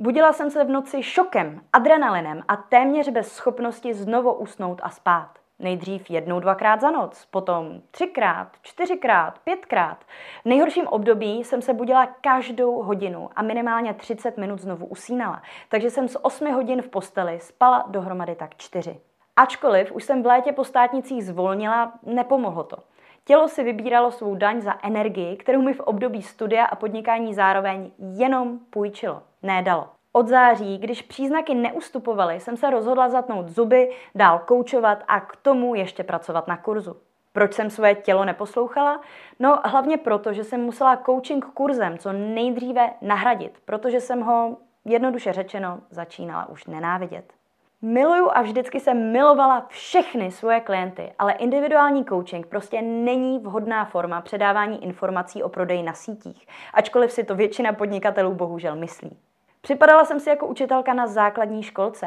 Budila 0.00 0.32
jsem 0.32 0.50
se 0.50 0.64
v 0.64 0.68
noci 0.68 1.02
šokem, 1.02 1.60
adrenalinem 1.72 2.42
a 2.48 2.56
téměř 2.56 3.08
bez 3.08 3.32
schopnosti 3.32 3.94
znovu 3.94 4.32
usnout 4.32 4.80
a 4.82 4.90
spát. 4.90 5.30
Nejdřív 5.58 6.10
jednou, 6.10 6.40
dvakrát 6.40 6.80
za 6.80 6.90
noc, 6.90 7.26
potom 7.30 7.80
třikrát, 7.90 8.48
čtyřikrát, 8.62 9.38
pětkrát. 9.38 10.04
V 10.42 10.48
nejhorším 10.48 10.86
období 10.86 11.44
jsem 11.44 11.62
se 11.62 11.74
budila 11.74 12.06
každou 12.06 12.82
hodinu 12.82 13.30
a 13.36 13.42
minimálně 13.42 13.94
30 13.94 14.36
minut 14.36 14.60
znovu 14.60 14.86
usínala. 14.86 15.42
Takže 15.68 15.90
jsem 15.90 16.08
z 16.08 16.16
8 16.22 16.52
hodin 16.52 16.82
v 16.82 16.88
posteli 16.88 17.40
spala 17.40 17.84
dohromady 17.88 18.34
tak 18.34 18.56
4. 18.56 19.00
Ačkoliv 19.36 19.92
už 19.92 20.04
jsem 20.04 20.22
v 20.22 20.26
létě 20.26 20.52
po 20.52 20.64
státnicích 20.64 21.24
zvolnila, 21.24 21.92
nepomohlo 22.02 22.64
to. 22.64 22.76
Tělo 23.28 23.48
si 23.48 23.64
vybíralo 23.64 24.10
svou 24.10 24.34
daň 24.34 24.60
za 24.60 24.74
energii, 24.82 25.36
kterou 25.36 25.62
mi 25.62 25.74
v 25.74 25.80
období 25.80 26.22
studia 26.22 26.64
a 26.64 26.76
podnikání 26.76 27.34
zároveň 27.34 27.90
jenom 27.98 28.58
půjčilo, 28.70 29.22
ne 29.42 29.62
dalo. 29.62 29.88
Od 30.12 30.28
září, 30.28 30.78
když 30.78 31.02
příznaky 31.02 31.54
neustupovaly, 31.54 32.40
jsem 32.40 32.56
se 32.56 32.70
rozhodla 32.70 33.08
zatnout 33.08 33.48
zuby, 33.48 33.90
dál 34.14 34.38
koučovat 34.38 35.04
a 35.08 35.20
k 35.20 35.36
tomu 35.36 35.74
ještě 35.74 36.04
pracovat 36.04 36.48
na 36.48 36.56
kurzu. 36.56 36.96
Proč 37.32 37.54
jsem 37.54 37.70
své 37.70 37.94
tělo 37.94 38.24
neposlouchala? 38.24 39.00
No 39.38 39.60
hlavně 39.64 39.96
proto, 39.96 40.32
že 40.32 40.44
jsem 40.44 40.60
musela 40.60 40.96
coaching 40.96 41.44
kurzem 41.44 41.98
co 41.98 42.12
nejdříve 42.12 42.90
nahradit, 43.00 43.58
protože 43.64 44.00
jsem 44.00 44.20
ho, 44.20 44.56
jednoduše 44.84 45.32
řečeno, 45.32 45.80
začínala 45.90 46.48
už 46.48 46.66
nenávidět. 46.66 47.37
Miluju 47.82 48.28
a 48.32 48.42
vždycky 48.42 48.80
jsem 48.80 49.12
milovala 49.12 49.66
všechny 49.68 50.30
svoje 50.30 50.60
klienty, 50.60 51.12
ale 51.18 51.32
individuální 51.32 52.04
coaching 52.04 52.46
prostě 52.46 52.82
není 52.82 53.38
vhodná 53.38 53.84
forma 53.84 54.20
předávání 54.20 54.84
informací 54.84 55.42
o 55.42 55.48
prodeji 55.48 55.82
na 55.82 55.92
sítích, 55.92 56.46
ačkoliv 56.74 57.12
si 57.12 57.24
to 57.24 57.34
většina 57.34 57.72
podnikatelů 57.72 58.34
bohužel 58.34 58.76
myslí. 58.76 59.18
Připadala 59.60 60.04
jsem 60.04 60.20
si 60.20 60.30
jako 60.30 60.46
učitelka 60.46 60.94
na 60.94 61.06
základní 61.06 61.62
školce. 61.62 62.06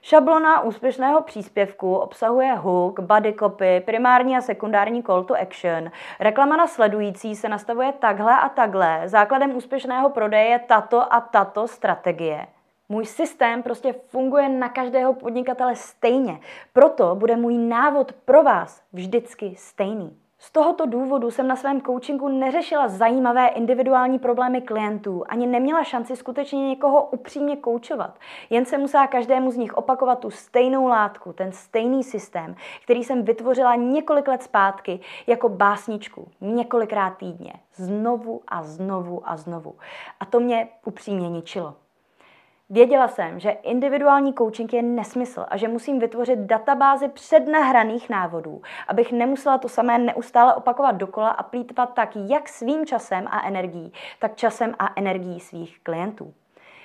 Šablona 0.00 0.60
úspěšného 0.60 1.22
příspěvku 1.22 1.94
obsahuje 1.94 2.54
hook, 2.54 3.00
body 3.00 3.34
copy, 3.38 3.82
primární 3.86 4.36
a 4.36 4.40
sekundární 4.40 5.02
call 5.02 5.24
to 5.24 5.34
action. 5.34 5.90
Reklama 6.20 6.56
na 6.56 6.66
sledující 6.66 7.36
se 7.36 7.48
nastavuje 7.48 7.92
takhle 7.92 8.36
a 8.36 8.48
takhle. 8.48 9.02
Základem 9.04 9.56
úspěšného 9.56 10.10
prodeje 10.10 10.44
je 10.44 10.58
tato 10.58 11.14
a 11.14 11.20
tato 11.20 11.68
strategie. 11.68 12.46
Můj 12.92 13.06
systém 13.06 13.62
prostě 13.62 13.92
funguje 13.92 14.48
na 14.48 14.68
každého 14.68 15.14
podnikatele 15.14 15.76
stejně. 15.76 16.40
Proto 16.72 17.14
bude 17.14 17.36
můj 17.36 17.58
návod 17.58 18.12
pro 18.12 18.42
vás 18.42 18.82
vždycky 18.92 19.54
stejný. 19.56 20.18
Z 20.38 20.52
tohoto 20.52 20.86
důvodu 20.86 21.30
jsem 21.30 21.48
na 21.48 21.56
svém 21.56 21.80
coachingu 21.80 22.28
neřešila 22.28 22.88
zajímavé 22.88 23.48
individuální 23.48 24.18
problémy 24.18 24.60
klientů, 24.60 25.24
ani 25.28 25.46
neměla 25.46 25.84
šanci 25.84 26.16
skutečně 26.16 26.68
někoho 26.68 27.04
upřímně 27.04 27.56
koučovat. 27.56 28.18
Jen 28.50 28.64
jsem 28.64 28.80
musela 28.80 29.06
každému 29.06 29.50
z 29.50 29.56
nich 29.56 29.74
opakovat 29.74 30.18
tu 30.18 30.30
stejnou 30.30 30.86
látku, 30.86 31.32
ten 31.32 31.52
stejný 31.52 32.04
systém, 32.04 32.56
který 32.84 33.04
jsem 33.04 33.22
vytvořila 33.22 33.74
několik 33.74 34.28
let 34.28 34.42
zpátky 34.42 35.00
jako 35.26 35.48
básničku, 35.48 36.28
několikrát 36.40 37.10
týdně, 37.10 37.52
znovu 37.74 38.40
a 38.48 38.62
znovu 38.62 39.22
a 39.24 39.36
znovu. 39.36 39.74
A 40.20 40.24
to 40.24 40.40
mě 40.40 40.68
upřímně 40.84 41.30
ničilo. 41.30 41.74
Věděla 42.72 43.08
jsem, 43.08 43.40
že 43.40 43.50
individuální 43.50 44.34
coaching 44.34 44.72
je 44.72 44.82
nesmysl 44.82 45.44
a 45.48 45.56
že 45.56 45.68
musím 45.68 45.98
vytvořit 45.98 46.38
databázi 46.38 47.08
přednahraných 47.08 48.10
návodů, 48.10 48.62
abych 48.88 49.12
nemusela 49.12 49.58
to 49.58 49.68
samé 49.68 49.98
neustále 49.98 50.54
opakovat 50.54 50.92
dokola 50.92 51.28
a 51.28 51.42
plítvat 51.42 51.94
tak 51.94 52.10
jak 52.16 52.48
svým 52.48 52.86
časem 52.86 53.26
a 53.30 53.46
energií, 53.46 53.92
tak 54.18 54.36
časem 54.36 54.74
a 54.78 54.92
energií 54.96 55.40
svých 55.40 55.80
klientů. 55.82 56.34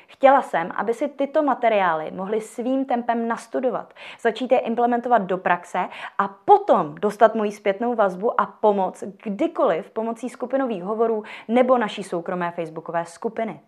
Chtěla 0.07 0.41
jsem, 0.41 0.71
aby 0.75 0.93
si 0.93 1.07
tyto 1.07 1.43
materiály 1.43 2.11
mohli 2.11 2.41
svým 2.41 2.85
tempem 2.85 3.27
nastudovat, 3.27 3.93
začít 4.21 4.51
je 4.51 4.59
implementovat 4.59 5.21
do 5.21 5.37
praxe 5.37 5.79
a 6.17 6.27
potom 6.27 6.95
dostat 6.95 7.35
moji 7.35 7.51
zpětnou 7.51 7.95
vazbu 7.95 8.41
a 8.41 8.45
pomoc 8.45 9.03
kdykoliv 9.23 9.89
pomocí 9.89 10.29
skupinových 10.29 10.83
hovorů 10.83 11.23
nebo 11.47 11.77
naší 11.77 12.03
soukromé 12.03 12.51
facebookové 12.51 13.05
skupiny. 13.05 13.59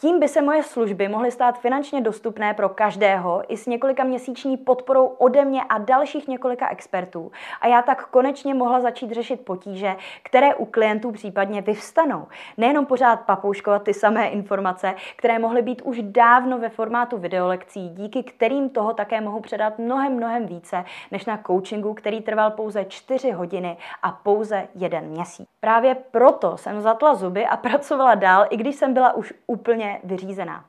Tím 0.00 0.20
by 0.20 0.28
se 0.28 0.42
moje 0.42 0.62
služby 0.62 1.08
mohly 1.08 1.30
stát 1.30 1.58
finančně 1.58 2.00
dostupné 2.00 2.54
pro 2.54 2.68
každého 2.68 3.42
i 3.48 3.56
s 3.56 3.66
několika 3.66 4.04
měsíční 4.04 4.56
podporou 4.56 5.06
ode 5.06 5.44
mě 5.44 5.62
a 5.62 5.78
dalších 5.78 6.28
několika 6.28 6.68
expertů. 6.68 7.32
A 7.60 7.66
já 7.66 7.82
tak 7.82 8.06
konečně 8.06 8.54
mohla 8.54 8.80
začít 8.80 9.12
řešit 9.12 9.40
potíže, 9.40 9.96
které 10.22 10.54
u 10.54 10.64
klientů 10.64 11.12
případně 11.12 11.60
vyvstanou. 11.60 12.26
Nejenom 12.56 12.86
pořád 12.86 13.20
papouškovat 13.20 13.82
ty 13.82 13.94
samé 13.94 14.28
informace, 14.28 14.94
které 15.16 15.38
mohly 15.38 15.62
být 15.62 15.82
už 15.82 15.98
dávno 16.02 16.58
ve 16.58 16.68
formátu 16.68 17.18
videolekcí, 17.18 17.88
díky 17.88 18.22
kterým 18.22 18.70
toho 18.70 18.94
také 18.94 19.20
mohu 19.20 19.40
předat 19.40 19.78
mnohem, 19.78 20.16
mnohem 20.16 20.46
více, 20.46 20.84
než 21.10 21.24
na 21.24 21.40
coachingu, 21.46 21.94
který 21.94 22.20
trval 22.20 22.50
pouze 22.50 22.84
4 22.84 23.30
hodiny 23.30 23.76
a 24.02 24.12
pouze 24.12 24.68
jeden 24.74 25.04
měsíc. 25.04 25.48
Právě 25.60 25.94
proto 25.94 26.56
jsem 26.56 26.80
zatla 26.80 27.14
zuby 27.14 27.46
a 27.46 27.56
pracovala 27.64 28.14
dál, 28.14 28.46
i 28.50 28.56
když 28.56 28.76
jsem 28.76 28.94
byla 28.94 29.12
už 29.12 29.34
úplně 29.46 29.83
vyřízená. 30.04 30.64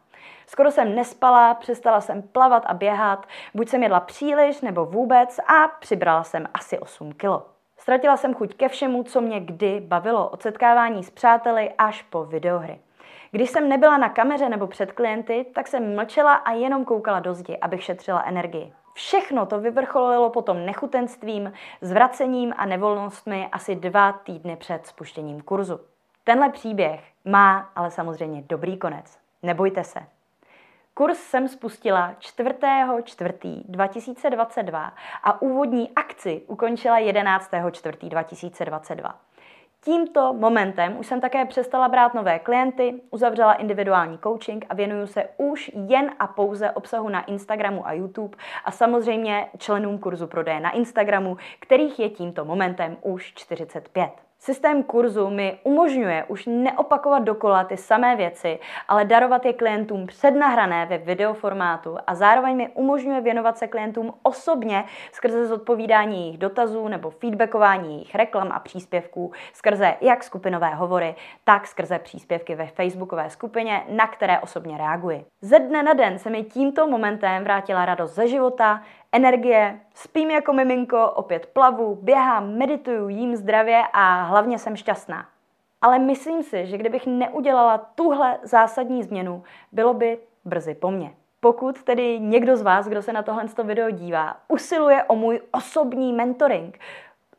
Skoro 0.47 0.71
jsem 0.71 0.95
nespala, 0.95 1.53
přestala 1.53 2.01
jsem 2.01 2.21
plavat 2.21 2.63
a 2.65 2.73
běhat, 2.73 3.27
buď 3.53 3.69
jsem 3.69 3.83
jedla 3.83 3.99
příliš 3.99 4.61
nebo 4.61 4.85
vůbec 4.85 5.39
a 5.39 5.67
přibrala 5.79 6.23
jsem 6.23 6.47
asi 6.53 6.79
8 6.79 7.11
kilo. 7.11 7.45
Ztratila 7.77 8.17
jsem 8.17 8.33
chuť 8.33 8.53
ke 8.53 8.69
všemu, 8.69 9.03
co 9.03 9.21
mě 9.21 9.39
kdy 9.39 9.79
bavilo, 9.79 10.29
od 10.29 10.41
setkávání 10.41 11.03
s 11.03 11.09
přáteli 11.09 11.73
až 11.77 12.01
po 12.01 12.25
videohry. 12.25 12.79
Když 13.31 13.49
jsem 13.49 13.69
nebyla 13.69 13.97
na 13.97 14.09
kameře 14.09 14.49
nebo 14.49 14.67
před 14.67 14.91
klienty, 14.91 15.45
tak 15.55 15.67
jsem 15.67 15.95
mlčela 15.95 16.33
a 16.33 16.51
jenom 16.51 16.85
koukala 16.85 17.19
do 17.19 17.33
zdi, 17.33 17.57
abych 17.57 17.83
šetřila 17.83 18.21
energii. 18.21 18.73
Všechno 18.93 19.45
to 19.45 19.59
vyvrcholilo 19.59 20.29
potom 20.29 20.65
nechutenstvím, 20.65 21.53
zvracením 21.81 22.53
a 22.57 22.65
nevolnostmi 22.65 23.49
asi 23.51 23.75
dva 23.75 24.11
týdny 24.11 24.55
před 24.55 24.87
spuštěním 24.87 25.41
kurzu. 25.41 25.79
Tenhle 26.27 26.49
příběh 26.49 27.11
má 27.25 27.71
ale 27.75 27.91
samozřejmě 27.91 28.43
dobrý 28.49 28.77
konec. 28.77 29.19
Nebojte 29.43 29.83
se. 29.83 29.99
Kurs 30.93 31.19
jsem 31.19 31.47
spustila 31.47 32.13
4.4.2022 32.19 34.91
a 35.23 35.41
úvodní 35.41 35.91
akci 35.95 36.41
ukončila 36.47 36.99
11.4.2022. 36.99 39.13
Tímto 39.81 40.33
momentem 40.33 40.97
už 40.97 41.07
jsem 41.07 41.21
také 41.21 41.45
přestala 41.45 41.89
brát 41.89 42.13
nové 42.13 42.39
klienty, 42.39 43.01
uzavřela 43.11 43.53
individuální 43.53 44.19
coaching 44.23 44.65
a 44.69 44.73
věnuju 44.73 45.07
se 45.07 45.29
už 45.37 45.71
jen 45.87 46.11
a 46.19 46.27
pouze 46.27 46.71
obsahu 46.71 47.09
na 47.09 47.25
Instagramu 47.25 47.87
a 47.87 47.93
YouTube 47.93 48.37
a 48.65 48.71
samozřejmě 48.71 49.49
členům 49.57 49.99
kurzu 49.99 50.27
prodeje 50.27 50.59
na 50.59 50.71
Instagramu, 50.71 51.37
kterých 51.59 51.99
je 51.99 52.09
tímto 52.09 52.45
momentem 52.45 52.97
už 53.01 53.33
45. 53.33 54.24
Systém 54.45 54.83
kurzu 54.83 55.29
mi 55.29 55.59
umožňuje 55.63 56.23
už 56.27 56.45
neopakovat 56.45 57.23
dokola 57.23 57.63
ty 57.63 57.77
samé 57.77 58.15
věci, 58.15 58.59
ale 58.87 59.05
darovat 59.05 59.45
je 59.45 59.53
klientům 59.53 60.07
přednahrané 60.07 60.85
ve 60.85 60.97
videoformátu 60.97 61.97
a 62.07 62.15
zároveň 62.15 62.55
mi 62.57 62.69
umožňuje 62.69 63.21
věnovat 63.21 63.57
se 63.57 63.67
klientům 63.67 64.13
osobně 64.23 64.83
skrze 65.11 65.45
zodpovídání 65.45 66.21
jejich 66.21 66.37
dotazů 66.37 66.87
nebo 66.87 67.09
feedbackování 67.09 67.93
jejich 67.93 68.15
reklam 68.15 68.51
a 68.51 68.59
příspěvků 68.59 69.31
skrze 69.53 69.95
jak 70.01 70.23
skupinové 70.23 70.69
hovory, 70.69 71.15
tak 71.43 71.67
skrze 71.67 71.99
příspěvky 71.99 72.55
ve 72.55 72.67
facebookové 72.67 73.29
skupině, 73.29 73.83
na 73.89 74.07
které 74.07 74.39
osobně 74.39 74.77
reaguji. 74.77 75.25
Ze 75.41 75.59
dne 75.59 75.83
na 75.83 75.93
den 75.93 76.19
se 76.19 76.29
mi 76.29 76.43
tímto 76.43 76.87
momentem 76.87 77.43
vrátila 77.43 77.85
radost 77.85 78.15
ze 78.15 78.27
života, 78.27 78.81
energie, 79.15 79.79
spím 79.93 80.31
jako 80.31 80.53
miminko, 80.53 81.09
opět 81.09 81.45
plavu, 81.45 81.99
běhám, 82.01 82.53
medituju, 82.53 83.09
jím 83.09 83.35
zdravě 83.35 83.83
a 83.93 84.23
hlavně 84.23 84.59
jsem 84.59 84.75
šťastná. 84.75 85.25
Ale 85.81 85.99
myslím 85.99 86.43
si, 86.43 86.65
že 86.65 86.77
kdybych 86.77 87.07
neudělala 87.07 87.77
tuhle 87.77 88.39
zásadní 88.43 89.03
změnu, 89.03 89.43
bylo 89.71 89.93
by 89.93 90.19
brzy 90.45 90.75
po 90.75 90.91
mně. 90.91 91.13
Pokud 91.39 91.83
tedy 91.83 92.19
někdo 92.19 92.57
z 92.57 92.61
vás, 92.61 92.87
kdo 92.87 93.01
se 93.01 93.13
na 93.13 93.23
tohle 93.23 93.45
video 93.63 93.89
dívá, 93.89 94.37
usiluje 94.47 95.03
o 95.03 95.15
můj 95.15 95.41
osobní 95.51 96.13
mentoring, 96.13 96.79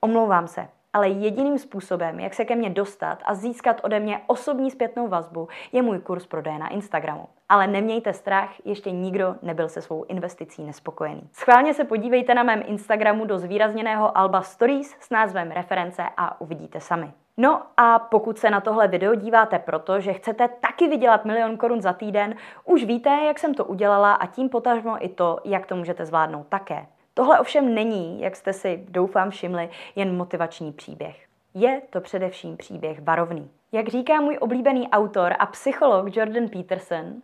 omlouvám 0.01 0.49
se, 0.49 0.69
ale 0.97 1.09
jediným 1.09 1.59
způsobem, 1.59 2.21
jak 2.21 2.35
se 2.35 2.45
ke 2.45 2.57
mně 2.57 2.71
dostat 2.71 3.23
a 3.25 3.35
získat 3.35 3.81
ode 3.85 4.01
mě 4.01 4.21
osobní 4.27 4.71
zpětnou 4.71 5.09
vazbu, 5.09 5.49
je 5.73 5.83
můj 5.83 5.99
kurz 5.99 6.27
prodeje 6.27 6.59
na 6.59 6.69
Instagramu. 6.69 7.29
Ale 7.49 7.67
nemějte 7.67 8.13
strach, 8.13 8.51
ještě 8.65 8.91
nikdo 8.91 9.35
nebyl 9.43 9.69
se 9.69 9.83
svou 9.83 10.05
investicí 10.05 10.65
nespokojený. 10.65 11.23
Schválně 11.33 11.75
se 11.75 11.85
podívejte 11.85 12.35
na 12.35 12.43
mém 12.43 12.63
Instagramu 12.67 13.25
do 13.25 13.39
zvýrazněného 13.39 14.19
Alba 14.19 14.43
Stories 14.43 14.97
s 15.01 15.11
názvem 15.11 15.51
Reference 15.51 16.03
a 16.17 16.41
uvidíte 16.41 16.81
sami. 16.81 17.13
No 17.37 17.63
a 17.77 17.99
pokud 17.99 18.39
se 18.39 18.51
na 18.51 18.61
tohle 18.61 18.89
video 18.89 19.15
díváte 19.15 19.59
proto, 19.59 20.01
že 20.01 20.13
chcete 20.13 20.49
taky 20.49 20.89
vydělat 20.89 21.25
milion 21.25 21.57
korun 21.57 21.83
za 21.83 21.93
týden, 21.93 22.35
už 22.65 22.85
víte, 22.85 23.11
jak 23.11 23.39
jsem 23.39 23.55
to 23.55 23.65
udělala 23.65 24.15
a 24.15 24.27
tím 24.27 24.49
potažmo 24.49 25.05
i 25.05 25.09
to, 25.09 25.39
jak 25.45 25.67
to 25.67 25.77
můžete 25.77 26.07
zvládnout 26.07 26.47
také. 26.49 26.87
Tohle 27.19 27.41
ovšem 27.41 27.75
není, 27.75 28.21
jak 28.21 28.37
jste 28.37 28.53
si 28.53 28.85
doufám 28.89 29.31
všimli, 29.31 29.71
jen 29.97 30.17
motivační 30.17 30.73
příběh. 30.73 31.27
Je 31.55 31.83
to 31.91 32.01
především 32.01 32.57
příběh 32.57 33.01
varovný. 33.01 33.51
Jak 33.73 33.89
říká 33.89 34.21
můj 34.21 34.39
oblíbený 34.41 34.89
autor 34.89 35.35
a 35.39 35.47
psycholog 35.47 36.17
Jordan 36.17 36.49
Peterson, 36.49 37.15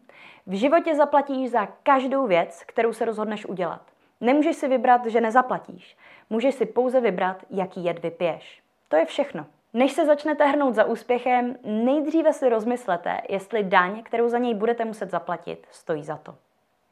v 0.47 0.53
životě 0.53 0.95
zaplatíš 0.95 1.51
za 1.51 1.67
každou 1.67 2.27
věc, 2.27 2.63
kterou 2.67 2.93
se 2.93 3.05
rozhodneš 3.05 3.47
udělat. 3.47 3.81
Nemůžeš 4.21 4.57
si 4.57 4.69
vybrat, 4.69 5.07
že 5.07 5.21
nezaplatíš. 5.21 5.97
Můžeš 6.31 6.55
si 6.55 6.67
pouze 6.67 7.01
vybrat, 7.01 7.37
jaký 7.51 7.85
jed 7.85 8.03
vypiješ. 8.03 8.63
To 8.89 8.97
je 8.97 9.05
všechno. 9.05 9.47
Než 9.75 9.93
se 9.93 10.07
začnete 10.07 10.47
hrnout 10.47 10.75
za 10.75 10.85
úspěchem, 10.85 11.57
nejdříve 11.65 12.33
si 12.33 12.49
rozmyslete, 12.49 13.21
jestli 13.29 13.63
daň, 13.63 14.03
kterou 14.03 14.29
za 14.29 14.39
něj 14.39 14.55
budete 14.55 14.85
muset 14.85 15.11
zaplatit, 15.11 15.67
stojí 15.71 16.05
za 16.05 16.17
to. 16.17 16.35